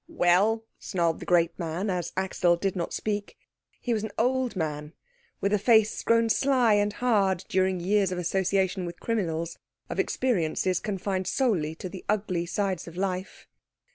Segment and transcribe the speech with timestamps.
[0.09, 3.37] "Well?" snarled the great man, as Axel did not speak.
[3.79, 4.93] He was an old man,
[5.39, 9.59] with a face grown sly and hard during years of association with criminals,
[9.91, 13.45] of experiences confined solely to the ugly sides of life.